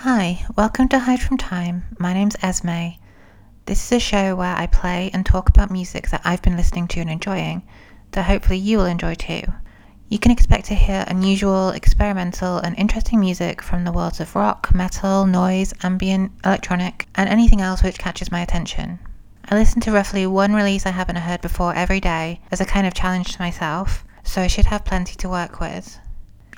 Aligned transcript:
Hi, 0.00 0.44
welcome 0.56 0.88
to 0.88 0.98
Hide 0.98 1.22
from 1.22 1.38
Time. 1.38 1.84
My 1.98 2.12
name's 2.12 2.36
Esme. 2.42 2.98
This 3.64 3.82
is 3.86 3.92
a 3.92 3.98
show 3.98 4.36
where 4.36 4.54
I 4.54 4.66
play 4.66 5.10
and 5.14 5.24
talk 5.24 5.48
about 5.48 5.70
music 5.70 6.10
that 6.10 6.20
I've 6.22 6.42
been 6.42 6.54
listening 6.54 6.86
to 6.88 7.00
and 7.00 7.08
enjoying, 7.08 7.62
that 8.10 8.26
hopefully 8.26 8.58
you 8.58 8.76
will 8.76 8.84
enjoy 8.84 9.14
too. 9.14 9.42
You 10.10 10.18
can 10.18 10.30
expect 10.30 10.66
to 10.66 10.74
hear 10.74 11.06
unusual, 11.08 11.70
experimental, 11.70 12.58
and 12.58 12.76
interesting 12.76 13.20
music 13.20 13.62
from 13.62 13.84
the 13.84 13.90
worlds 13.90 14.20
of 14.20 14.36
rock, 14.36 14.72
metal, 14.74 15.24
noise, 15.24 15.72
ambient, 15.82 16.30
electronic, 16.44 17.08
and 17.14 17.30
anything 17.30 17.62
else 17.62 17.82
which 17.82 17.98
catches 17.98 18.30
my 18.30 18.42
attention. 18.42 18.98
I 19.48 19.54
listen 19.54 19.80
to 19.80 19.92
roughly 19.92 20.26
one 20.26 20.52
release 20.52 20.84
I 20.84 20.90
haven't 20.90 21.16
heard 21.16 21.40
before 21.40 21.74
every 21.74 22.00
day 22.00 22.42
as 22.52 22.60
a 22.60 22.66
kind 22.66 22.86
of 22.86 22.92
challenge 22.92 23.32
to 23.32 23.42
myself, 23.42 24.04
so 24.22 24.42
I 24.42 24.46
should 24.46 24.66
have 24.66 24.84
plenty 24.84 25.16
to 25.16 25.28
work 25.30 25.58
with. 25.58 25.98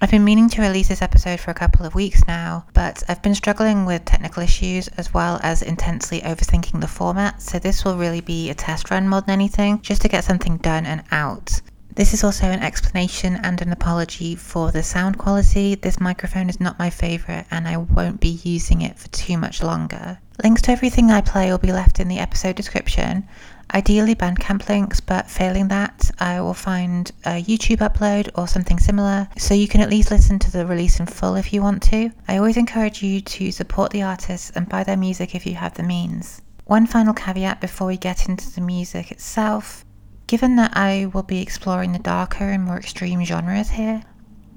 I've 0.01 0.13
been 0.13 0.25
meaning 0.25 0.49
to 0.51 0.63
release 0.63 0.87
this 0.87 1.03
episode 1.03 1.41
for 1.41 1.51
a 1.51 1.55
couple 1.55 1.85
of 1.85 1.97
weeks 1.97 2.25
now, 2.29 2.65
but 2.73 3.03
I've 3.09 3.21
been 3.21 3.35
struggling 3.35 3.85
with 3.85 4.05
technical 4.05 4.45
issues 4.45 4.87
as 4.97 5.13
well 5.13 5.41
as 5.43 5.61
intensely 5.61 6.21
overthinking 6.21 6.81
the 6.81 6.87
format, 6.87 7.43
so 7.43 7.59
this 7.59 7.85
will 7.85 7.97
really 7.97 8.21
be 8.21 8.49
a 8.49 8.55
test 8.55 8.93
run 8.93 9.09
more 9.09 9.23
than 9.23 9.31
anything, 9.31 9.81
just 9.81 10.03
to 10.03 10.09
get 10.09 10.23
something 10.23 10.59
done 10.59 10.87
and 10.87 11.03
out. 11.11 11.61
This 11.97 12.15
is 12.15 12.23
also 12.23 12.47
an 12.47 12.61
explanation 12.61 13.41
and 13.43 13.61
an 13.61 13.73
apology 13.73 14.37
for 14.37 14.71
the 14.71 14.85
sound 14.85 15.19
quality. 15.19 15.75
This 15.75 15.99
microphone 15.99 16.49
is 16.49 16.61
not 16.61 16.79
my 16.79 16.91
favourite 16.91 17.47
and 17.51 17.67
I 17.67 17.79
won't 17.79 18.21
be 18.21 18.39
using 18.45 18.83
it 18.83 18.97
for 18.97 19.09
too 19.09 19.37
much 19.37 19.65
longer. 19.65 20.21
Links 20.43 20.63
to 20.63 20.73
everything 20.73 21.11
I 21.11 21.21
play 21.21 21.51
will 21.51 21.59
be 21.59 21.73
left 21.73 22.01
in 22.01 22.09
the 22.09 22.19
episode 22.19 22.57
description. 22.57 23.27
Ideally, 23.75 24.15
Bandcamp 24.15 24.69
links, 24.69 25.01
but 25.01 25.29
failing 25.29 25.69
that, 25.69 26.11
I 26.19 26.41
will 26.41 26.55
find 26.55 27.11
a 27.25 27.43
YouTube 27.43 27.79
upload 27.79 28.31
or 28.35 28.47
something 28.49 28.79
similar 28.79 29.29
so 29.37 29.55
you 29.55 29.69
can 29.69 29.81
at 29.81 29.91
least 29.91 30.11
listen 30.11 30.39
to 30.39 30.51
the 30.51 30.67
release 30.67 31.01
in 31.01 31.07
full 31.07 31.35
if 31.35 31.53
you 31.53 31.63
want 31.63 31.83
to. 31.85 32.11
I 32.29 32.37
always 32.37 32.57
encourage 32.57 33.03
you 33.03 33.21
to 33.21 33.53
support 33.53 33.91
the 33.91 34.03
artists 34.03 34.51
and 34.51 34.69
buy 34.69 34.85
their 34.85 34.97
music 34.97 35.35
if 35.35 35.45
you 35.45 35.55
have 35.57 35.75
the 35.75 35.83
means. 35.83 36.41
One 36.65 36.87
final 36.87 37.15
caveat 37.15 37.61
before 37.61 37.89
we 37.89 37.97
get 37.97 38.29
into 38.29 38.51
the 38.51 38.61
music 38.61 39.11
itself 39.11 39.85
Given 40.29 40.57
that 40.57 40.77
I 40.77 41.07
will 41.07 41.23
be 41.23 41.41
exploring 41.41 41.93
the 41.93 41.99
darker 41.99 42.45
and 42.45 42.63
more 42.63 42.77
extreme 42.77 43.25
genres 43.25 43.71
here, 43.71 44.03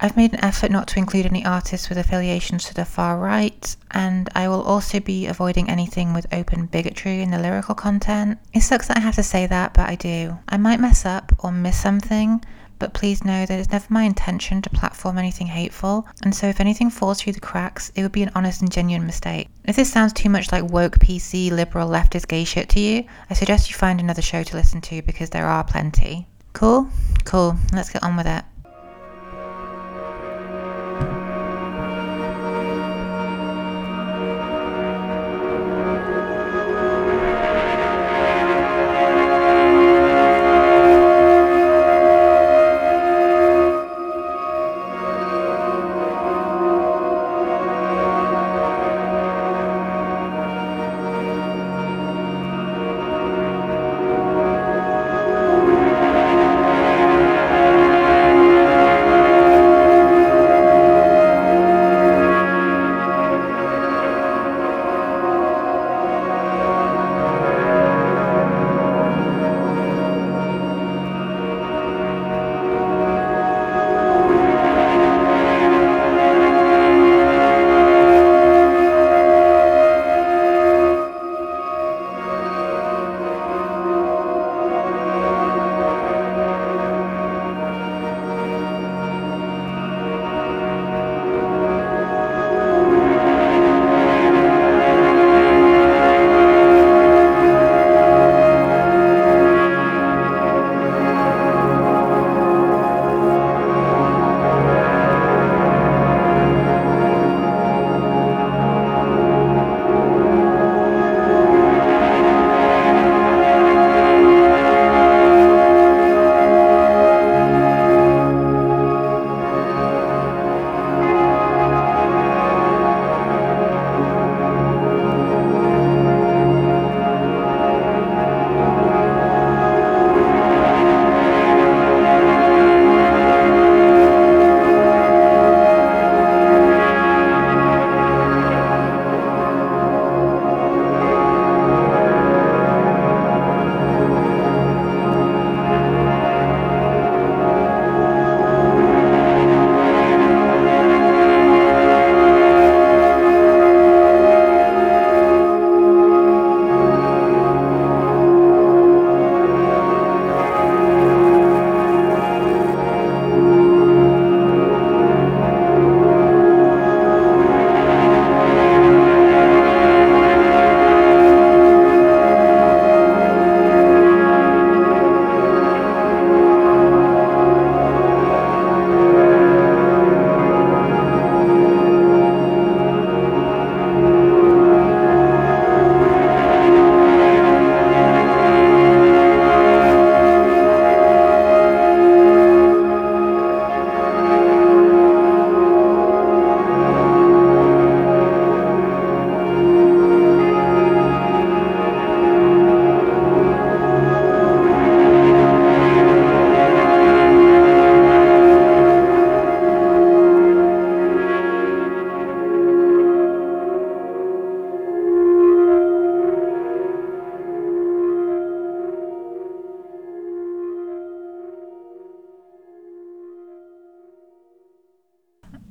I've 0.03 0.17
made 0.17 0.33
an 0.33 0.43
effort 0.43 0.71
not 0.71 0.87
to 0.87 0.97
include 0.97 1.27
any 1.27 1.45
artists 1.45 1.87
with 1.87 1.99
affiliations 1.99 2.65
to 2.65 2.73
the 2.73 2.85
far 2.85 3.19
right, 3.19 3.75
and 3.91 4.27
I 4.33 4.47
will 4.47 4.63
also 4.63 4.99
be 4.99 5.27
avoiding 5.27 5.69
anything 5.69 6.11
with 6.11 6.33
open 6.33 6.65
bigotry 6.65 7.21
in 7.21 7.29
the 7.29 7.37
lyrical 7.37 7.75
content. 7.75 8.39
It 8.51 8.61
sucks 8.61 8.87
that 8.87 8.97
I 8.97 9.01
have 9.01 9.13
to 9.15 9.23
say 9.23 9.45
that, 9.45 9.75
but 9.75 9.87
I 9.87 9.93
do. 9.93 10.39
I 10.49 10.57
might 10.57 10.79
mess 10.79 11.05
up 11.05 11.31
or 11.43 11.51
miss 11.51 11.79
something, 11.79 12.43
but 12.79 12.95
please 12.95 13.23
know 13.23 13.45
that 13.45 13.59
it's 13.59 13.69
never 13.69 13.85
my 13.89 14.01
intention 14.01 14.63
to 14.63 14.71
platform 14.71 15.19
anything 15.19 15.45
hateful, 15.45 16.07
and 16.23 16.33
so 16.33 16.47
if 16.47 16.59
anything 16.59 16.89
falls 16.89 17.21
through 17.21 17.33
the 17.33 17.39
cracks, 17.39 17.91
it 17.93 18.01
would 18.01 18.11
be 18.11 18.23
an 18.23 18.31
honest 18.33 18.61
and 18.61 18.71
genuine 18.71 19.05
mistake. 19.05 19.49
If 19.65 19.75
this 19.75 19.91
sounds 19.93 20.13
too 20.13 20.29
much 20.29 20.51
like 20.51 20.71
woke 20.71 20.97
PC, 20.97 21.51
liberal, 21.51 21.87
leftist 21.87 22.27
gay 22.27 22.43
shit 22.43 22.69
to 22.69 22.79
you, 22.79 23.03
I 23.29 23.35
suggest 23.35 23.69
you 23.69 23.75
find 23.75 23.99
another 23.99 24.23
show 24.23 24.41
to 24.41 24.57
listen 24.57 24.81
to 24.81 25.03
because 25.03 25.29
there 25.29 25.45
are 25.45 25.63
plenty. 25.63 26.27
Cool? 26.53 26.89
Cool. 27.23 27.55
Let's 27.71 27.91
get 27.91 28.01
on 28.01 28.17
with 28.17 28.25
it. 28.25 28.43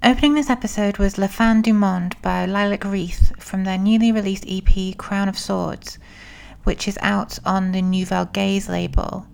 Opening 0.02 0.32
this 0.32 0.48
episode 0.48 0.96
was 0.96 1.18
La 1.18 1.26
Fin 1.26 1.60
du 1.60 1.74
Monde 1.74 2.16
by 2.22 2.46
Lilac 2.46 2.84
Wreath 2.84 3.32
from 3.38 3.64
their 3.64 3.76
newly 3.76 4.12
released 4.12 4.46
EP 4.48 4.96
Crown 4.96 5.28
of 5.28 5.38
Swords, 5.38 5.98
which 6.64 6.88
is 6.88 6.98
out 7.02 7.38
on 7.44 7.72
the 7.72 7.82
Nouvelle 7.82 8.24
Gaze 8.24 8.66
label. 8.66 9.26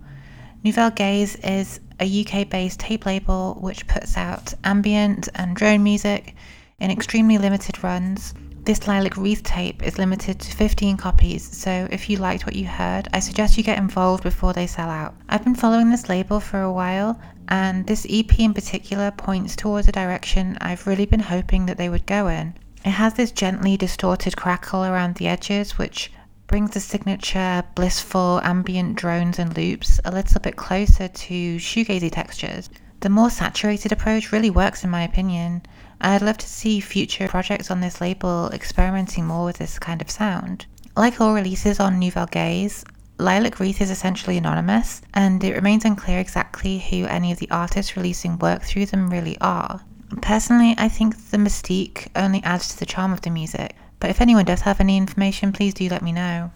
Nouvelle 0.65 0.91
Gaze 0.91 1.37
is 1.37 1.79
a 2.01 2.25
UK 2.25 2.49
based 2.49 2.81
tape 2.81 3.05
label 3.05 3.57
which 3.61 3.87
puts 3.87 4.17
out 4.17 4.53
ambient 4.65 5.29
and 5.35 5.55
drone 5.55 5.83
music 5.83 6.35
in 6.81 6.91
extremely 6.91 7.37
limited 7.37 7.81
runs. 7.81 8.33
This 8.65 8.89
Lilac 8.89 9.15
Wreath 9.15 9.43
tape 9.43 9.81
is 9.83 9.97
limited 9.97 10.37
to 10.41 10.51
15 10.51 10.97
copies, 10.97 11.49
so 11.57 11.87
if 11.89 12.09
you 12.09 12.17
liked 12.17 12.45
what 12.45 12.57
you 12.57 12.67
heard, 12.67 13.07
I 13.13 13.19
suggest 13.19 13.57
you 13.57 13.63
get 13.63 13.77
involved 13.77 14.21
before 14.21 14.51
they 14.51 14.67
sell 14.67 14.89
out. 14.89 15.15
I've 15.29 15.45
been 15.45 15.55
following 15.55 15.89
this 15.89 16.09
label 16.09 16.41
for 16.41 16.59
a 16.59 16.73
while, 16.73 17.17
and 17.47 17.87
this 17.87 18.05
EP 18.09 18.39
in 18.39 18.53
particular 18.53 19.11
points 19.11 19.55
towards 19.55 19.87
a 19.87 19.91
direction 19.91 20.57
I've 20.59 20.87
really 20.87 21.05
been 21.05 21.19
hoping 21.19 21.65
that 21.65 21.77
they 21.77 21.89
would 21.89 22.05
go 22.05 22.27
in. 22.27 22.53
It 22.85 22.91
has 22.91 23.15
this 23.15 23.31
gently 23.31 23.77
distorted 23.77 24.37
crackle 24.37 24.83
around 24.83 25.15
the 25.15 25.27
edges, 25.27 25.77
which 25.77 26.11
brings 26.47 26.71
the 26.71 26.79
signature 26.79 27.63
blissful 27.75 28.39
ambient 28.43 28.95
drones 28.95 29.37
and 29.37 29.55
loops 29.55 29.99
a 30.05 30.11
little 30.11 30.39
bit 30.39 30.55
closer 30.55 31.07
to 31.07 31.57
shoegazy 31.57 32.11
textures. 32.11 32.69
The 33.01 33.09
more 33.09 33.29
saturated 33.29 33.91
approach 33.91 34.31
really 34.31 34.49
works 34.49 34.83
in 34.83 34.89
my 34.89 35.03
opinion. 35.03 35.63
I'd 35.99 36.21
love 36.21 36.37
to 36.37 36.47
see 36.47 36.79
future 36.79 37.27
projects 37.27 37.69
on 37.69 37.81
this 37.81 37.99
label 37.99 38.49
experimenting 38.53 39.25
more 39.25 39.45
with 39.45 39.57
this 39.57 39.77
kind 39.77 40.01
of 40.01 40.09
sound. 40.09 40.65
Like 40.95 41.19
all 41.19 41.33
releases 41.33 41.79
on 41.79 41.99
Nouvelle 41.99 42.27
Gaze, 42.27 42.83
Lilac 43.19 43.59
Wreath 43.59 43.81
is 43.81 43.89
essentially 43.89 44.37
anonymous, 44.37 45.01
and 45.13 45.43
it 45.43 45.55
remains 45.55 45.85
unclear 45.85 46.19
exactly 46.19 46.77
who 46.77 47.05
any 47.05 47.31
of 47.31 47.39
the 47.39 47.49
artists 47.49 47.97
releasing 47.97 48.37
work 48.37 48.61
through 48.61 48.85
them 48.85 49.09
really 49.09 49.37
are. 49.41 49.81
Personally, 50.21 50.75
I 50.77 50.87
think 50.87 51.31
the 51.31 51.37
mystique 51.37 52.07
only 52.15 52.43
adds 52.43 52.69
to 52.69 52.79
the 52.79 52.85
charm 52.85 53.11
of 53.11 53.21
the 53.21 53.31
music, 53.31 53.75
but 53.99 54.11
if 54.11 54.21
anyone 54.21 54.45
does 54.45 54.61
have 54.61 54.79
any 54.79 54.97
information, 54.97 55.51
please 55.51 55.73
do 55.73 55.89
let 55.89 56.03
me 56.03 56.11
know. 56.11 56.51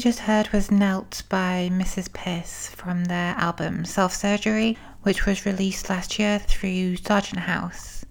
You 0.00 0.04
just 0.04 0.20
heard 0.20 0.48
was 0.48 0.70
Knelt 0.70 1.24
by 1.28 1.68
Mrs. 1.70 2.10
Piss 2.10 2.70
from 2.70 3.04
their 3.04 3.34
album 3.34 3.84
Self 3.84 4.14
Surgery, 4.14 4.78
which 5.02 5.26
was 5.26 5.44
released 5.44 5.90
last 5.90 6.18
year 6.18 6.38
through 6.38 6.96
Sargent 6.96 7.40
House. 7.40 8.06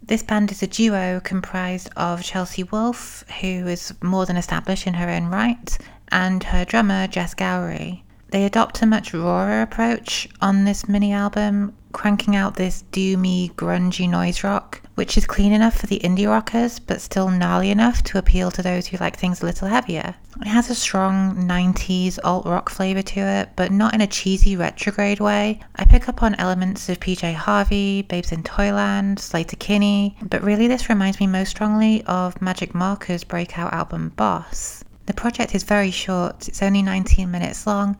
This 0.00 0.22
band 0.22 0.52
is 0.52 0.62
a 0.62 0.68
duo 0.68 1.18
comprised 1.18 1.90
of 1.96 2.22
Chelsea 2.22 2.62
Wolfe, 2.62 3.24
who 3.40 3.66
is 3.66 3.92
more 4.00 4.26
than 4.26 4.36
established 4.36 4.86
in 4.86 4.94
her 4.94 5.10
own 5.10 5.26
right, 5.26 5.76
and 6.12 6.44
her 6.44 6.64
drummer 6.64 7.08
Jess 7.08 7.34
Gowrie. 7.34 8.04
They 8.30 8.44
adopt 8.44 8.80
a 8.82 8.86
much 8.86 9.12
rawer 9.12 9.60
approach 9.60 10.28
on 10.40 10.64
this 10.64 10.88
mini 10.88 11.12
album, 11.12 11.74
cranking 11.94 12.36
out 12.36 12.56
this 12.56 12.84
doomy, 12.92 13.50
grungy 13.54 14.10
noise 14.10 14.44
rock, 14.44 14.82
which 14.96 15.16
is 15.16 15.24
clean 15.24 15.52
enough 15.52 15.78
for 15.78 15.86
the 15.86 16.00
indie 16.00 16.28
rockers, 16.28 16.78
but 16.78 17.00
still 17.00 17.30
gnarly 17.30 17.70
enough 17.70 18.02
to 18.02 18.18
appeal 18.18 18.50
to 18.50 18.62
those 18.62 18.86
who 18.86 18.98
like 18.98 19.16
things 19.16 19.40
a 19.40 19.46
little 19.46 19.68
heavier. 19.68 20.14
It 20.40 20.48
has 20.48 20.68
a 20.68 20.74
strong 20.74 21.36
90s 21.36 22.18
alt 22.22 22.44
rock 22.44 22.68
flavour 22.68 23.02
to 23.02 23.20
it, 23.20 23.50
but 23.56 23.72
not 23.72 23.94
in 23.94 24.00
a 24.00 24.06
cheesy 24.06 24.56
retrograde 24.56 25.20
way. 25.20 25.60
I 25.76 25.84
pick 25.84 26.08
up 26.08 26.22
on 26.22 26.34
elements 26.34 26.88
of 26.88 27.00
PJ 27.00 27.32
Harvey, 27.34 28.02
Babes 28.02 28.32
in 28.32 28.42
Toyland, 28.42 29.18
Sleater-Kinney, 29.18 30.16
but 30.22 30.42
really 30.42 30.66
this 30.66 30.88
reminds 30.88 31.20
me 31.20 31.26
most 31.26 31.50
strongly 31.50 32.02
of 32.06 32.34
Magik 32.40 32.74
Markers 32.74 33.24
breakout 33.24 33.72
album 33.72 34.10
Boss. 34.16 34.84
The 35.06 35.14
project 35.14 35.54
is 35.54 35.62
very 35.62 35.90
short, 35.90 36.48
it's 36.48 36.62
only 36.62 36.82
19 36.82 37.30
minutes 37.30 37.66
long, 37.66 37.96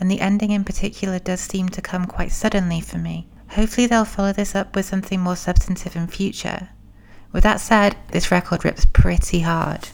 and 0.00 0.10
the 0.10 0.20
ending 0.20 0.50
in 0.50 0.64
particular 0.64 1.18
does 1.18 1.40
seem 1.40 1.68
to 1.68 1.82
come 1.82 2.06
quite 2.06 2.32
suddenly 2.32 2.80
for 2.80 2.98
me. 2.98 3.26
Hopefully, 3.54 3.86
they'll 3.86 4.04
follow 4.04 4.32
this 4.32 4.54
up 4.54 4.74
with 4.74 4.84
something 4.84 5.20
more 5.20 5.36
substantive 5.36 5.94
in 5.96 6.08
future. 6.08 6.70
With 7.32 7.44
that 7.44 7.60
said, 7.60 7.96
this 8.08 8.30
record 8.30 8.64
rips 8.64 8.84
pretty 8.84 9.40
hard. 9.40 9.88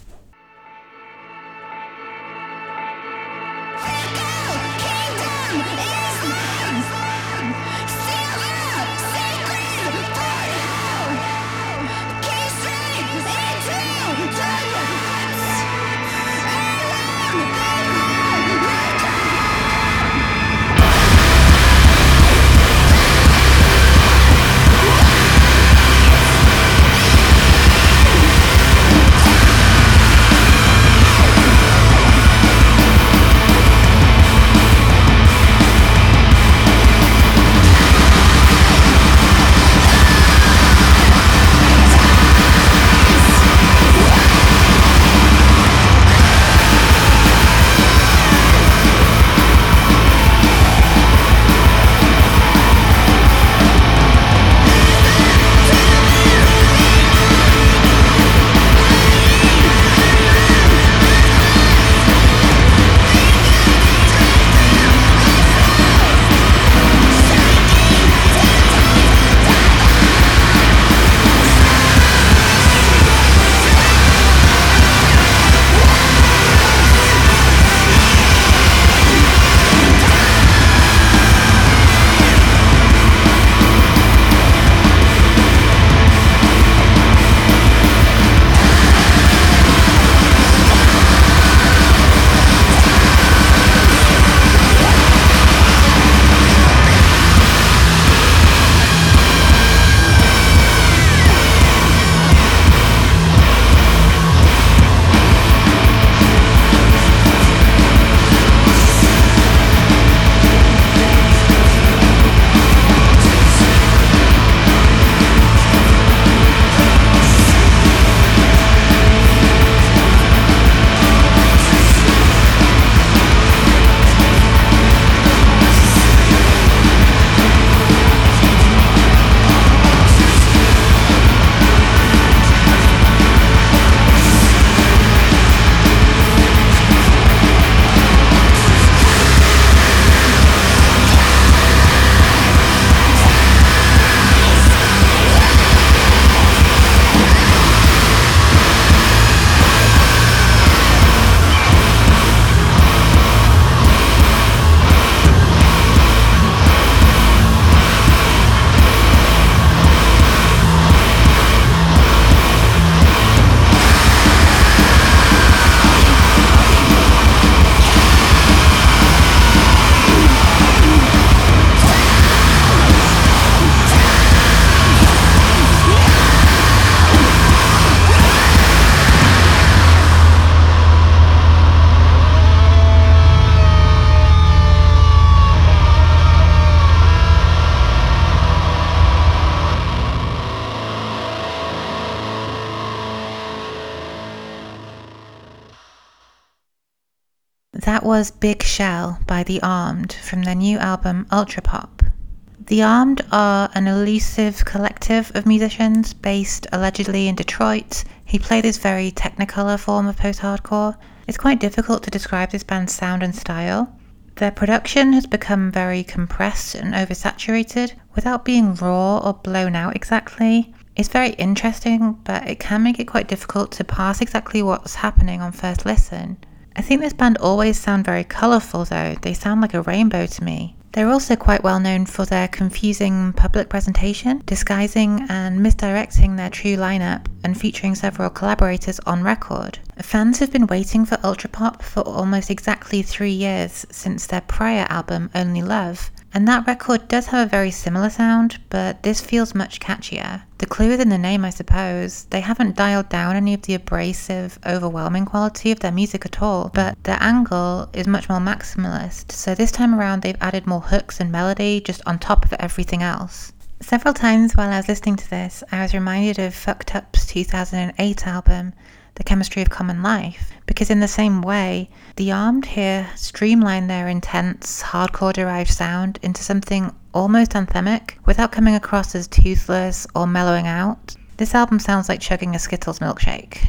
Was 198.11 198.33
Big 198.33 198.65
Shell 198.65 199.21
by 199.29 199.45
The 199.45 199.63
Armed 199.63 200.13
from 200.15 200.43
their 200.43 200.57
new 200.57 200.79
album 200.79 201.29
Ultrapop. 201.31 202.11
The 202.59 202.83
Armed 202.83 203.25
are 203.31 203.71
an 203.73 203.87
elusive 203.87 204.65
collective 204.65 205.31
of 205.37 205.47
musicians 205.47 206.13
based 206.13 206.67
allegedly 206.73 207.29
in 207.29 207.37
Detroit 207.37 208.03
who 208.27 208.41
play 208.41 208.63
this 208.63 208.79
very 208.79 209.13
technicolor 209.13 209.79
form 209.79 210.09
of 210.09 210.17
post 210.17 210.41
hardcore. 210.41 210.97
It's 211.29 211.39
quite 211.39 211.61
difficult 211.61 212.03
to 212.03 212.11
describe 212.11 212.51
this 212.51 212.65
band's 212.65 212.93
sound 212.93 213.23
and 213.23 213.33
style. 213.33 213.97
Their 214.35 214.51
production 214.51 215.13
has 215.13 215.27
become 215.27 215.71
very 215.71 216.03
compressed 216.03 216.75
and 216.75 216.95
oversaturated 216.95 217.93
without 218.17 218.45
being 218.45 218.75
raw 218.75 219.19
or 219.19 219.35
blown 219.35 219.77
out 219.77 219.95
exactly. 219.95 220.75
It's 220.97 221.09
very 221.09 221.31
interesting, 221.35 222.19
but 222.25 222.49
it 222.49 222.59
can 222.59 222.83
make 222.83 222.99
it 222.99 223.05
quite 223.05 223.29
difficult 223.29 223.71
to 223.71 223.85
pass 223.85 224.21
exactly 224.21 224.65
what's 224.65 224.97
happening 224.97 225.41
on 225.41 225.53
first 225.53 225.87
listen 225.87 226.39
I 226.81 226.83
think 226.83 227.03
this 227.03 227.13
band 227.13 227.37
always 227.37 227.79
sound 227.79 228.07
very 228.07 228.25
colourful 228.25 228.87
though, 228.87 229.15
they 229.21 229.35
sound 229.35 229.61
like 229.61 229.75
a 229.75 229.83
rainbow 229.83 230.25
to 230.25 230.43
me. 230.43 230.77
They're 230.93 231.11
also 231.11 231.37
quite 231.37 231.63
well 231.63 231.79
known 231.79 232.07
for 232.07 232.25
their 232.25 232.49
confusing 232.49 233.35
public 233.35 233.69
presentation, 233.69 234.43
disguising 234.47 235.27
and 235.29 235.63
misdirecting 235.63 236.37
their 236.37 236.49
true 236.49 236.77
lineup, 236.77 237.27
and 237.45 237.61
featuring 237.61 237.95
several 237.95 238.31
collaborators 238.31 238.99
on 239.01 239.23
record. 239.23 239.79
Fans 239.99 240.39
have 240.39 240.51
been 240.51 240.67
waiting 240.69 241.05
for 241.05 241.19
Ultrapop 241.19 241.83
for 241.83 242.01
almost 242.01 242.49
exactly 242.49 243.03
three 243.03 243.31
years 243.31 243.85
since 243.91 244.27
their 244.27 244.41
prior 244.41 244.87
album, 244.89 245.29
Only 245.35 245.61
Love, 245.61 246.11
and 246.33 246.47
that 246.47 246.67
record 246.67 247.09
does 247.09 247.27
have 247.27 247.47
a 247.47 247.51
very 247.51 247.71
similar 247.71 248.09
sound, 248.09 248.61
but 248.71 249.03
this 249.03 249.21
feels 249.21 249.55
much 249.55 249.81
catchier. 249.81 250.43
The 250.59 250.67
clue 250.67 250.93
is 250.93 251.01
in 251.01 251.09
the 251.09 251.19
name, 251.19 251.45
I 251.45 251.51
suppose. 251.51 252.25
They 252.31 252.41
haven't 252.41 252.77
dialed 252.77 253.09
down 253.09 253.35
any 253.35 253.55
of 253.55 253.63
the 253.63 253.75
abrasive, 253.75 254.59
overwhelming 254.65 255.25
quality 255.25 255.73
of 255.73 255.81
their 255.81 255.91
music 255.91 256.25
at 256.25 256.41
all, 256.41 256.71
but 256.73 257.03
their 257.03 257.19
angle 257.21 257.89
is 257.93 258.07
much 258.07 258.29
more 258.29 258.39
maximalist, 258.39 259.33
so 259.33 259.55
this 259.55 259.73
time 259.73 259.95
around 259.95 260.23
they've 260.23 260.37
added 260.41 260.67
more 260.67 260.83
hooks 260.83 261.19
and 261.19 261.33
melody 261.33 261.81
just 261.81 262.03
on 262.07 262.19
top 262.19 262.45
of 262.45 262.53
everything 262.55 263.03
else. 263.03 263.53
Several 263.81 264.13
times 264.13 264.55
while 264.55 264.71
I 264.71 264.77
was 264.77 264.89
listening 264.89 265.17
to 265.17 265.31
this, 265.31 265.65
I 265.73 265.83
was 265.83 265.95
reminded 265.95 266.39
of 266.39 266.55
Fucked 266.55 266.95
Up's 266.95 267.27
2008 267.27 268.27
album, 268.27 268.75
the 269.21 269.25
chemistry 269.25 269.61
of 269.61 269.69
common 269.69 270.03
life. 270.03 270.51
Because, 270.65 270.89
in 270.89 271.01
the 271.01 271.07
same 271.07 271.43
way, 271.43 271.91
the 272.17 272.33
Armed 272.33 272.65
here 272.65 273.07
streamline 273.15 273.87
their 273.87 274.09
intense, 274.09 274.83
hardcore 274.83 275.35
derived 275.35 275.71
sound 275.71 276.19
into 276.23 276.43
something 276.43 276.95
almost 277.13 277.51
anthemic 277.51 278.13
without 278.25 278.51
coming 278.51 278.75
across 278.75 279.15
as 279.15 279.29
toothless 279.29 280.07
or 280.15 280.27
mellowing 280.27 280.67
out. 280.67 281.17
This 281.37 281.55
album 281.55 281.81
sounds 281.81 282.09
like 282.09 282.21
chugging 282.21 282.55
a 282.55 282.59
Skittles 282.59 282.99
milkshake. 282.99 283.69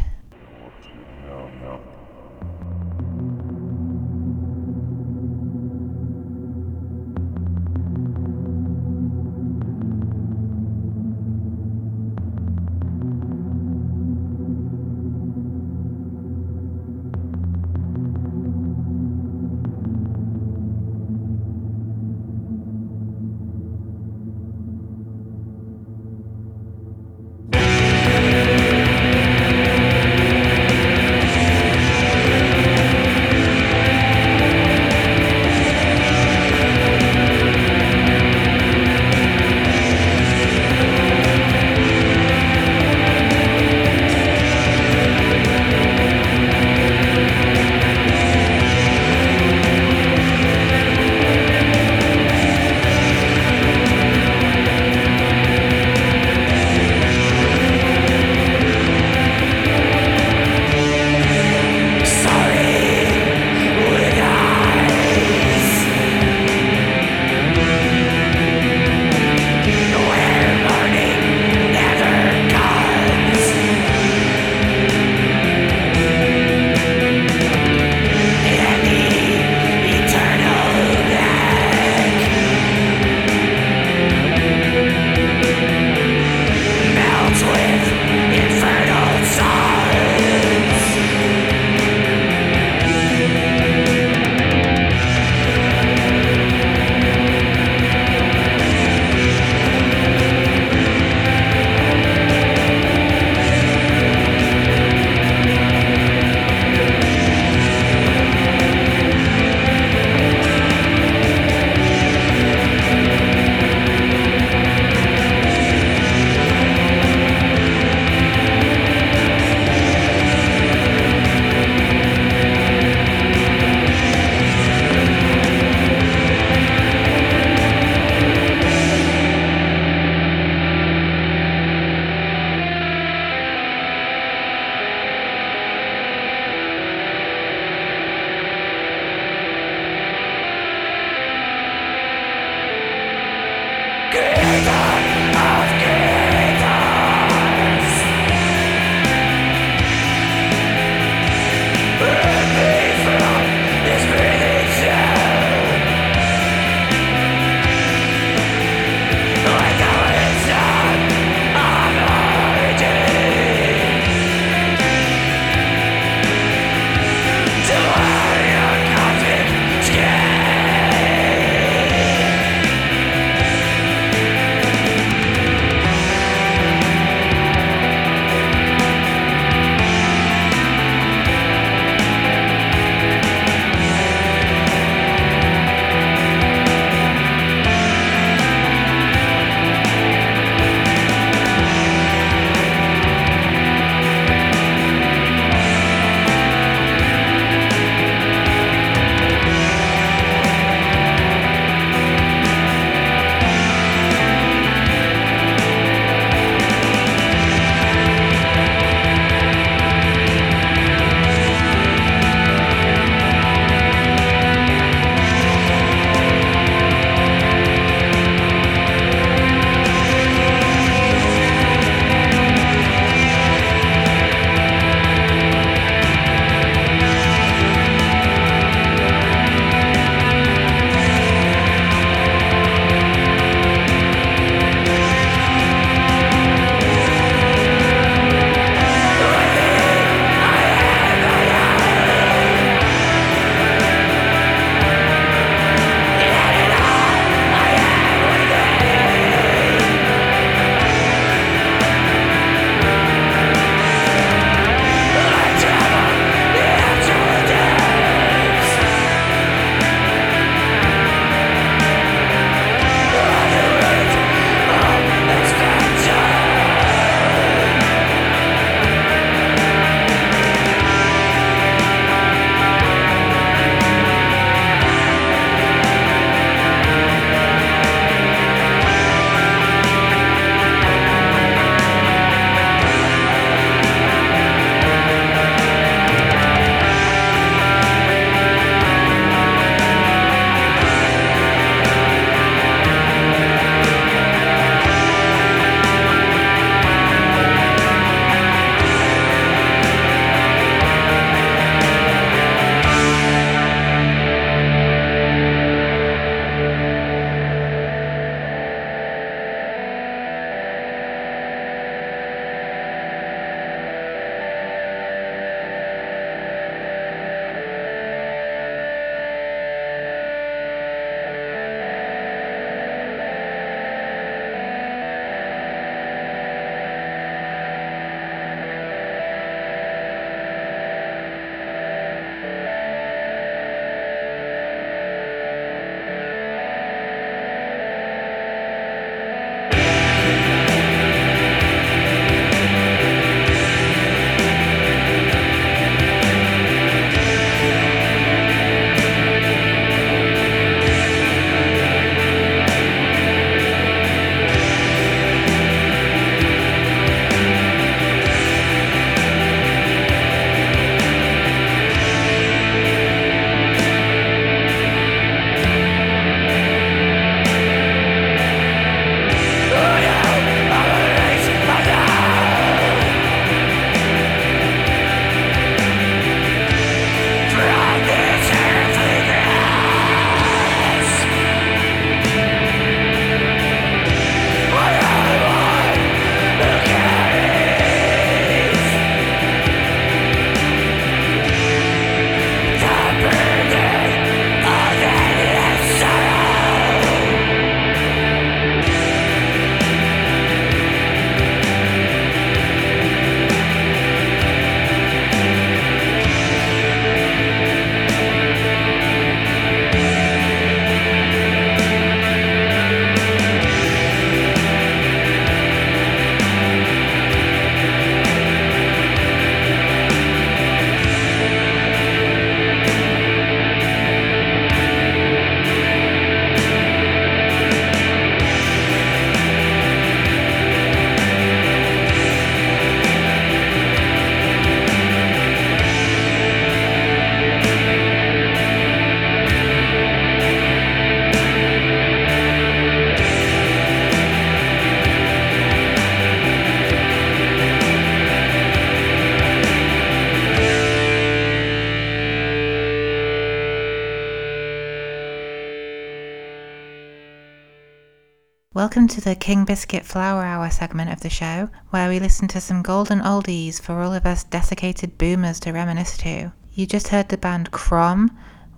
Welcome 458.92 459.08
to 459.08 459.22
the 459.22 459.36
King 459.36 459.64
Biscuit 459.64 460.04
Flower 460.04 460.44
Hour 460.44 460.70
segment 460.70 461.14
of 461.14 461.22
the 461.22 461.30
show, 461.30 461.70
where 461.92 462.10
we 462.10 462.20
listen 462.20 462.50
to 462.50 462.60
some 462.60 462.82
golden 462.82 463.22
oldies 463.22 463.80
for 463.80 464.02
all 464.02 464.14
of 464.14 464.26
us 464.26 464.44
desiccated 464.44 465.18
boomers 465.18 465.62
to 465.62 465.72
reminisce 465.72 466.18
to. 466.18 466.52
You 466.74 466.86
just 466.86 467.08
heard 467.08 467.30
the 467.30 467.38
band 467.38 467.72
Krohm 467.72 468.32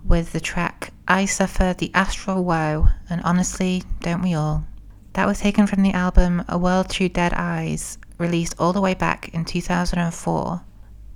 with 0.04 0.30
the 0.30 0.38
track 0.38 0.92
I 1.08 1.24
Suffer 1.24 1.74
the 1.76 1.90
Astral 1.94 2.44
Woe, 2.44 2.90
and 3.10 3.22
honestly, 3.22 3.82
don't 4.02 4.22
we 4.22 4.34
all? 4.34 4.68
That 5.14 5.26
was 5.26 5.40
taken 5.40 5.66
from 5.66 5.82
the 5.82 5.94
album 5.94 6.44
A 6.48 6.56
World 6.56 6.88
Through 6.88 7.08
Dead 7.08 7.32
Eyes, 7.34 7.98
released 8.16 8.54
all 8.56 8.72
the 8.72 8.80
way 8.80 8.94
back 8.94 9.30
in 9.34 9.44
2004. 9.44 10.62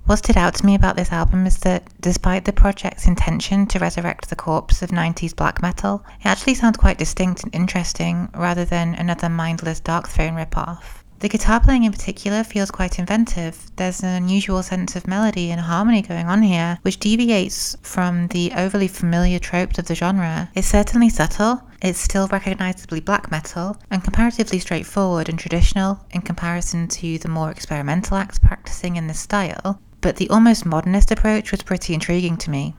What 0.09 0.17
stood 0.17 0.37
out 0.37 0.55
to 0.55 0.65
me 0.65 0.73
about 0.73 0.95
this 0.95 1.11
album 1.11 1.45
is 1.45 1.57
that 1.57 1.83
despite 2.01 2.43
the 2.43 2.51
project's 2.51 3.05
intention 3.05 3.67
to 3.67 3.77
resurrect 3.77 4.27
the 4.27 4.35
corpse 4.35 4.81
of 4.81 4.89
90s 4.89 5.35
black 5.35 5.61
metal, 5.61 6.03
it 6.21 6.25
actually 6.25 6.55
sounds 6.55 6.77
quite 6.77 6.97
distinct 6.97 7.43
and 7.43 7.53
interesting 7.53 8.27
rather 8.33 8.65
than 8.65 8.95
another 8.95 9.29
mindless 9.29 9.79
Darkthrone 9.79 10.33
ripoff. 10.33 11.03
The 11.19 11.29
guitar 11.29 11.59
playing 11.59 11.83
in 11.83 11.91
particular 11.91 12.43
feels 12.43 12.71
quite 12.71 12.97
inventive. 12.97 13.69
There's 13.75 14.01
an 14.01 14.09
unusual 14.09 14.63
sense 14.63 14.95
of 14.95 15.05
melody 15.05 15.51
and 15.51 15.61
harmony 15.61 16.01
going 16.01 16.25
on 16.25 16.41
here, 16.41 16.79
which 16.81 16.97
deviates 16.97 17.77
from 17.83 18.29
the 18.29 18.51
overly 18.57 18.87
familiar 18.87 19.37
tropes 19.37 19.77
of 19.77 19.85
the 19.85 19.93
genre. 19.93 20.49
It's 20.55 20.67
certainly 20.67 21.09
subtle, 21.09 21.61
it's 21.83 21.99
still 21.99 22.27
recognisably 22.29 22.99
black 22.99 23.29
metal, 23.29 23.77
and 23.91 24.03
comparatively 24.03 24.57
straightforward 24.57 25.29
and 25.29 25.37
traditional 25.37 25.99
in 26.09 26.21
comparison 26.21 26.87
to 26.87 27.19
the 27.19 27.27
more 27.27 27.51
experimental 27.51 28.17
acts 28.17 28.39
practicing 28.39 28.95
in 28.95 29.05
this 29.05 29.19
style, 29.19 29.79
but 30.01 30.15
the 30.15 30.29
almost 30.29 30.65
modernist 30.65 31.11
approach 31.11 31.51
was 31.51 31.63
pretty 31.63 31.93
intriguing 31.93 32.37
to 32.37 32.49
me. 32.49 32.75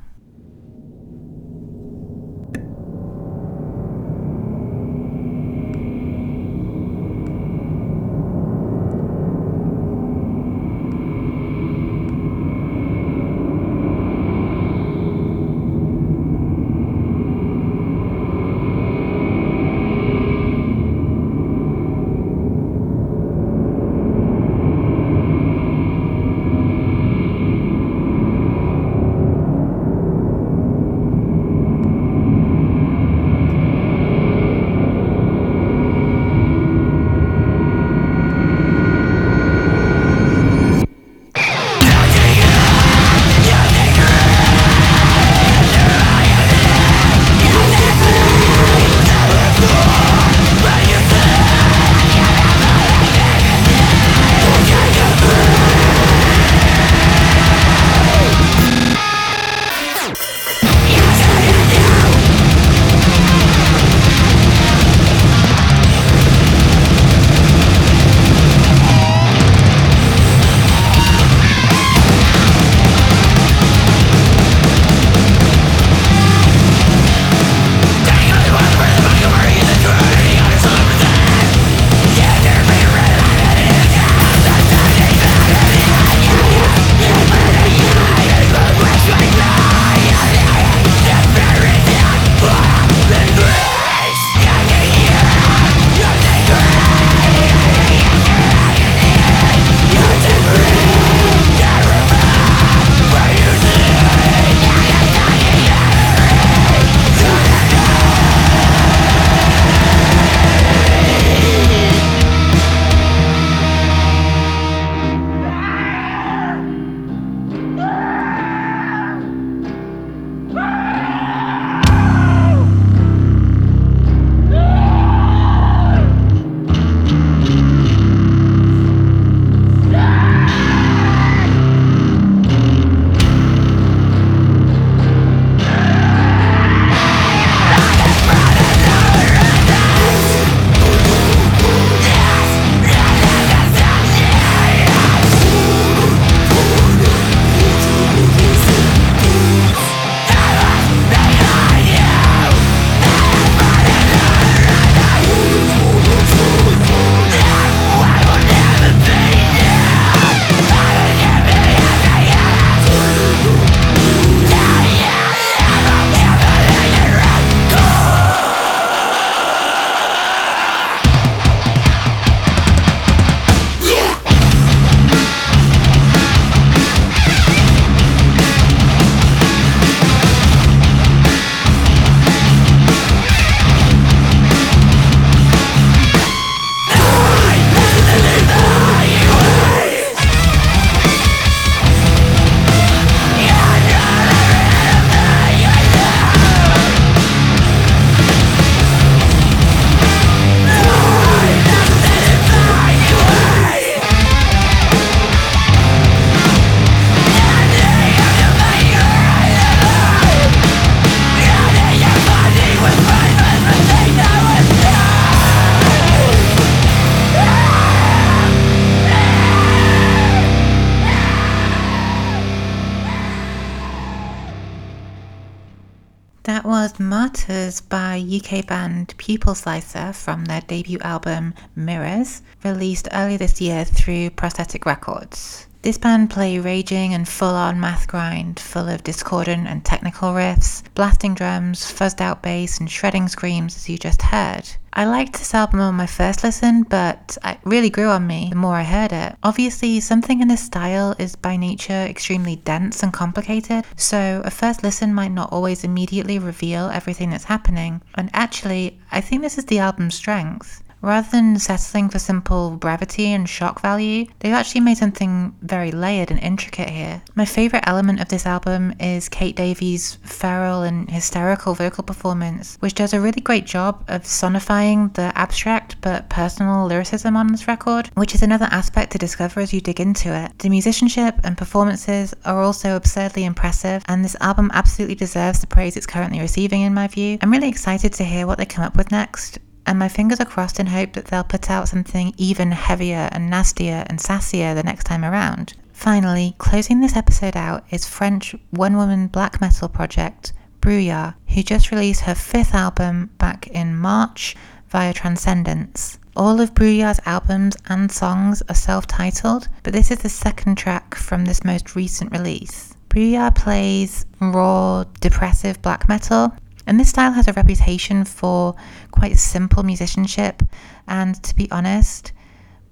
Pupil 229.31 229.55
Slicer 229.55 230.13
from 230.13 230.47
their 230.47 230.61
debut 230.63 230.99
album 231.03 231.55
Mirrors, 231.77 232.43
released 232.65 233.07
earlier 233.13 233.39
this 233.39 233.61
year 233.61 233.85
through 233.85 234.31
Prosthetic 234.31 234.85
Records. 234.85 235.69
This 235.83 235.97
band 235.97 236.29
play 236.29 236.59
raging 236.59 237.15
and 237.15 237.27
full 237.27 237.55
on 237.55 237.81
math 237.81 238.07
grind, 238.07 238.61
full 238.61 238.87
of 238.87 239.03
discordant 239.03 239.67
and 239.67 239.83
technical 239.83 240.35
riffs, 240.35 240.83
blasting 240.95 241.35
drums, 241.35 241.91
fuzzed 241.91 242.21
out 242.21 242.43
bass, 242.43 242.79
and 242.79 242.91
shredding 242.91 243.29
screams, 243.29 243.77
as 243.77 243.89
you 243.89 243.97
just 243.97 244.21
heard. 244.21 244.69
I 244.93 245.07
liked 245.07 245.39
this 245.39 245.55
album 245.55 245.81
on 245.81 245.95
my 245.95 246.05
first 246.05 246.45
listen, 246.45 246.83
but 246.83 247.39
it 247.43 247.59
really 247.65 247.89
grew 247.89 248.09
on 248.09 248.27
me 248.27 248.49
the 248.51 248.57
more 248.57 248.75
I 248.75 248.83
heard 248.83 249.13
it. 249.15 249.37
Obviously, 249.43 250.01
something 250.01 250.43
in 250.43 250.49
this 250.49 250.61
style 250.63 251.17
is 251.19 251.35
by 251.35 251.57
nature 251.57 251.93
extremely 251.93 252.57
dense 252.57 253.03
and 253.03 253.11
complicated, 253.11 253.87
so 253.97 254.43
a 254.45 254.51
first 254.51 254.83
listen 254.83 255.15
might 255.15 255.33
not 255.33 255.51
always 255.51 255.83
immediately 255.83 256.39
reveal 256.39 256.91
everything 256.91 257.31
that's 257.31 257.45
happening. 257.45 258.03
And 258.17 258.29
actually, 258.35 259.01
I 259.11 259.23
think 259.23 259.41
this 259.41 259.57
is 259.57 259.65
the 259.65 259.79
album's 259.79 260.17
strength. 260.17 260.83
Rather 261.03 261.29
than 261.31 261.59
settling 261.59 262.11
for 262.11 262.19
simple 262.19 262.73
brevity 262.73 263.33
and 263.33 263.49
shock 263.49 263.81
value, 263.81 264.27
they've 264.41 264.53
actually 264.53 264.83
made 264.83 264.99
something 264.99 265.55
very 265.63 265.91
layered 265.91 266.31
and 266.31 266.41
intricate 266.41 266.91
here. 266.91 267.23
My 267.35 267.47
favourite 267.47 267.85
element 267.87 268.21
of 268.21 268.29
this 268.29 268.45
album 268.45 268.95
is 269.01 269.29
Kate 269.29 269.57
Davies' 269.57 270.19
feral 270.23 270.83
and 270.83 271.11
hysterical 271.11 271.75
vocal 271.75 272.05
performance, 272.05 272.77
which 272.81 272.95
does 272.95 273.15
a 273.15 273.21
really 273.21 273.41
great 273.41 273.65
job 273.65 274.05
of 274.09 274.25
sonifying 274.25 275.15
the 275.15 275.33
abstract 275.39 275.97
but 276.03 276.29
personal 276.29 276.87
lyricism 276.87 277.35
on 277.35 277.47
this 277.47 277.67
record, 277.67 278.11
which 278.15 278.35
is 278.35 278.43
another 278.43 278.69
aspect 278.71 279.13
to 279.13 279.19
discover 279.19 279.61
as 279.61 279.73
you 279.73 279.81
dig 279.81 280.01
into 280.01 280.35
it. 280.35 280.59
The 280.59 280.69
musicianship 280.69 281.37
and 281.45 281.57
performances 281.57 282.35
are 282.45 282.63
also 282.63 282.97
absurdly 282.97 283.45
impressive, 283.45 284.05
and 284.07 284.23
this 284.23 284.37
album 284.41 284.71
absolutely 284.75 285.15
deserves 285.15 285.61
the 285.61 285.67
praise 285.67 285.97
it's 285.97 286.07
currently 286.07 286.41
receiving, 286.41 286.83
in 286.83 286.93
my 286.93 287.09
view. 287.09 287.39
I'm 287.41 287.51
really 287.51 287.69
excited 287.69 288.13
to 288.15 288.25
hear 288.25 288.47
what 288.47 288.59
they 288.59 288.67
come 288.67 288.85
up 288.85 288.97
with 288.97 289.11
next 289.11 289.59
and 289.87 289.99
my 289.99 290.09
fingers 290.09 290.41
are 290.41 290.45
crossed 290.45 290.79
in 290.81 290.87
hope 290.87 291.13
that 291.15 291.27
they'll 291.27 291.45
put 291.45 291.71
out 291.71 291.89
something 291.89 292.35
even 292.37 292.73
heavier 292.73 293.29
and 293.33 293.51
nastier 293.51 294.05
and 294.09 294.19
sassier 294.19 294.75
the 294.75 294.83
next 294.83 295.05
time 295.05 295.25
around. 295.25 295.75
Finally, 295.93 296.55
closing 296.59 297.01
this 297.01 297.17
episode 297.17 297.57
out 297.57 297.85
is 297.91 298.07
French 298.07 298.55
one 298.71 298.97
woman 298.97 299.27
black 299.27 299.61
metal 299.61 299.89
project 299.89 300.53
Brouillard, 300.81 301.35
who 301.49 301.63
just 301.63 301.91
released 301.91 302.23
her 302.23 302.35
fifth 302.35 302.75
album 302.75 303.31
back 303.37 303.67
in 303.67 303.97
March 303.97 304.57
via 304.89 305.13
Transcendance. 305.13 306.19
All 306.37 306.61
of 306.61 306.75
Brouillard's 306.75 307.21
albums 307.27 307.77
and 307.89 308.11
songs 308.11 308.63
are 308.69 308.75
self 308.75 309.07
titled, 309.07 309.69
but 309.83 309.93
this 309.93 310.11
is 310.11 310.19
the 310.21 310.29
second 310.29 310.77
track 310.77 311.15
from 311.15 311.45
this 311.45 311.65
most 311.65 311.95
recent 311.95 312.33
release. 312.33 312.95
Brouillard 313.11 313.57
plays 313.57 314.25
raw, 314.41 315.05
depressive 315.21 315.83
black 315.83 316.09
metal, 316.09 316.55
and 316.91 316.99
this 316.99 317.11
style 317.11 317.31
has 317.31 317.47
a 317.47 317.53
reputation 317.53 318.25
for 318.25 318.75
quite 319.13 319.39
simple 319.39 319.85
musicianship 319.85 320.61
and, 321.07 321.41
to 321.45 321.55
be 321.55 321.71
honest, 321.71 322.33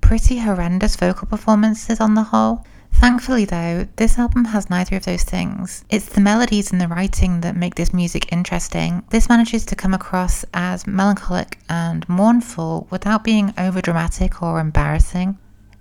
pretty 0.01 0.39
horrendous 0.39 0.95
vocal 0.95 1.27
performances 1.27 1.99
on 1.99 2.15
the 2.15 2.23
whole. 2.23 2.65
Thankfully, 2.93 3.45
though, 3.45 3.89
this 3.97 4.17
album 4.17 4.45
has 4.45 4.71
neither 4.71 4.95
of 4.95 5.05
those 5.05 5.25
things. 5.25 5.85
It's 5.91 6.11
the 6.11 6.21
melodies 6.21 6.71
and 6.71 6.81
the 6.81 6.87
writing 6.87 7.41
that 7.41 7.57
make 7.57 7.75
this 7.75 7.93
music 7.93 8.33
interesting. 8.33 9.03
This 9.11 9.29
manages 9.29 9.67
to 9.67 9.75
come 9.75 9.95
across 9.95 10.45
as 10.55 10.87
melancholic 10.87 11.59
and 11.69 12.09
mournful 12.09 12.87
without 12.91 13.25
being 13.25 13.49
overdramatic 13.55 14.41
or 14.41 14.61
embarrassing. 14.61 15.37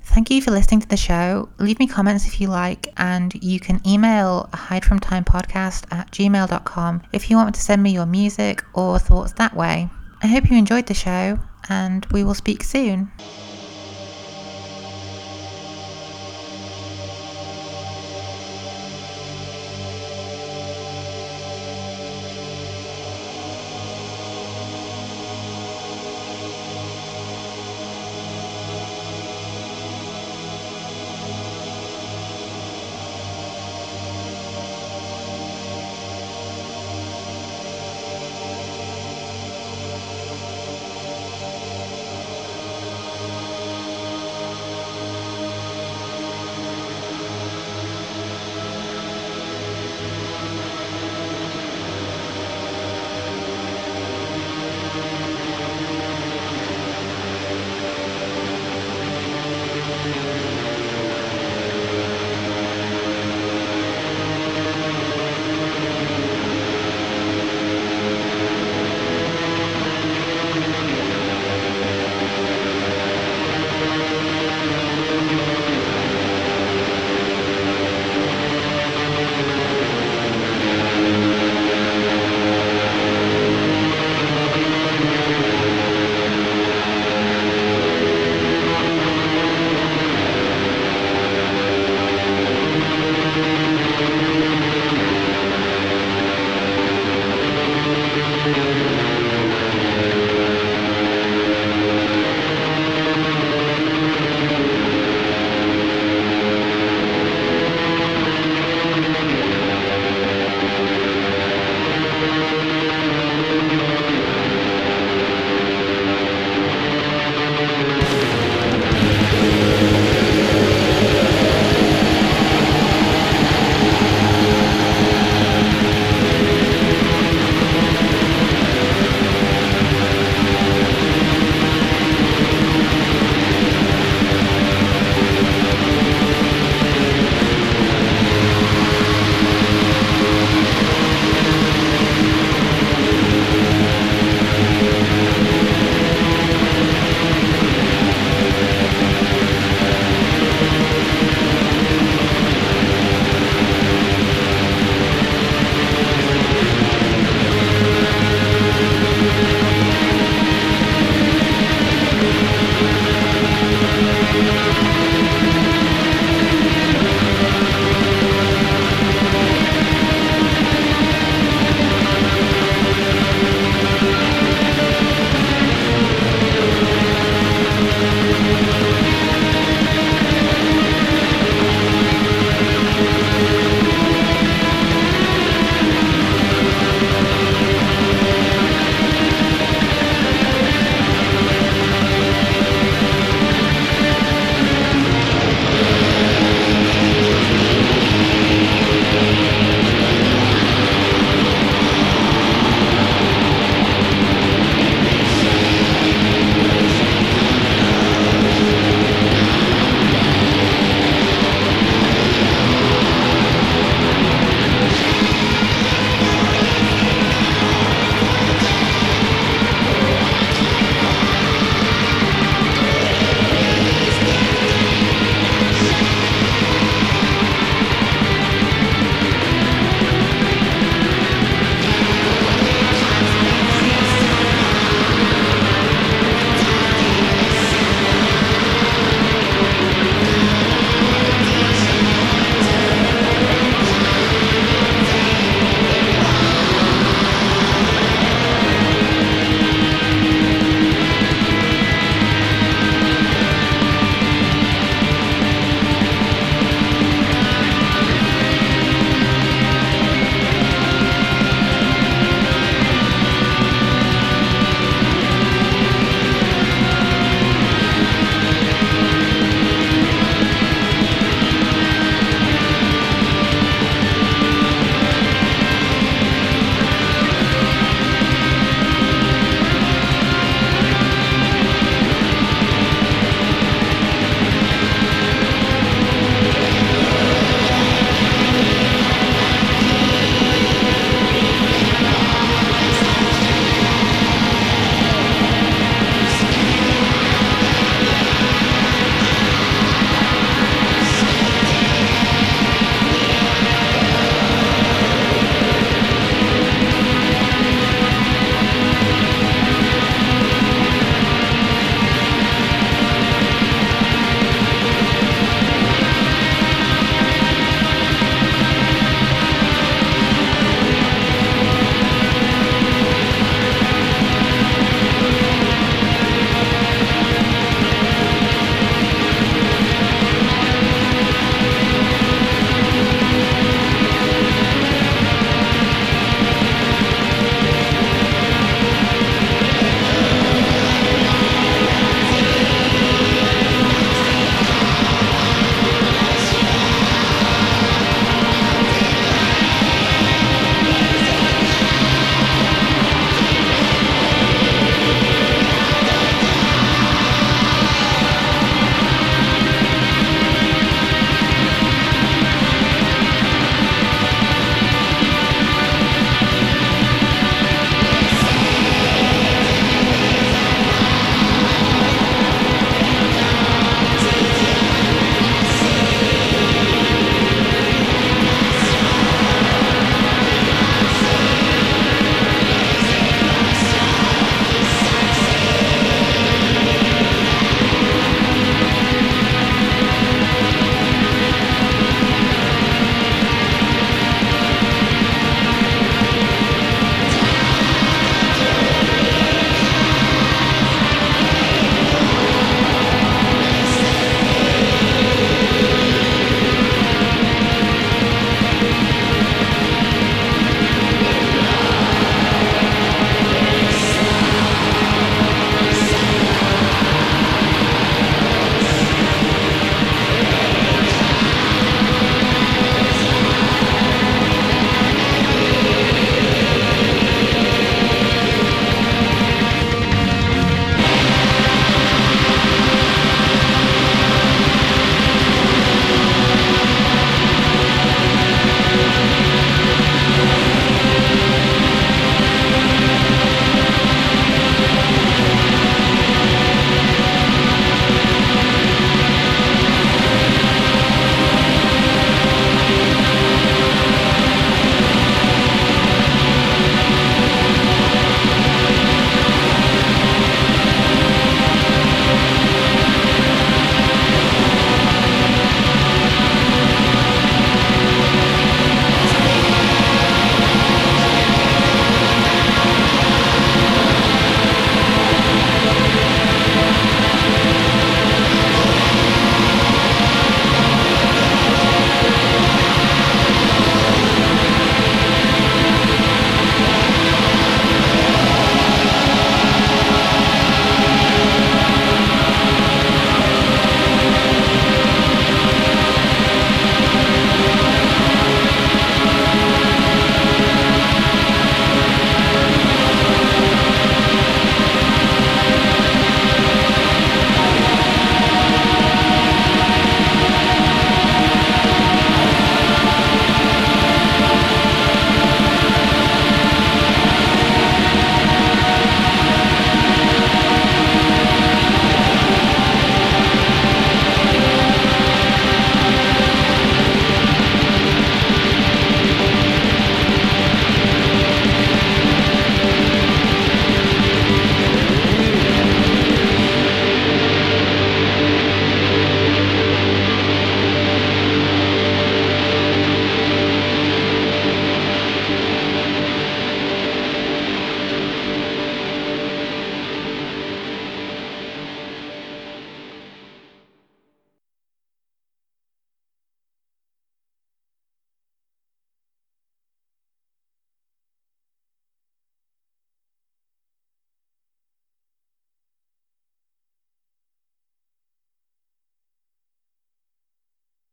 Thank 0.10 0.32
you 0.32 0.42
for 0.42 0.52
listening 0.52 0.80
to 0.80 0.88
the 0.88 0.98
show. 0.98 1.50
Leave 1.60 1.78
me 1.80 1.86
comments 1.86 2.26
if 2.26 2.42
you 2.42 2.48
like, 2.48 2.92
and 2.98 3.34
you 3.44 3.60
can 3.60 3.82
email 3.86 4.50
hidefromtimepodcast 4.54 5.94
at 5.94 6.12
gmail.com 6.12 7.04
if 7.14 7.30
you 7.30 7.36
want 7.36 7.54
to 7.54 7.62
send 7.62 7.84
me 7.84 7.92
your 7.92 8.08
music 8.08 8.64
or 8.74 8.98
thoughts 8.98 9.34
that 9.34 9.56
way. 9.56 9.90
I 10.24 10.28
hope 10.28 10.50
you 10.50 10.58
enjoyed 10.58 10.88
the 10.88 10.96
show, 10.96 11.38
and 11.70 12.06
we 12.08 12.24
will 12.24 12.34
speak 12.34 12.64
soon. 12.64 13.12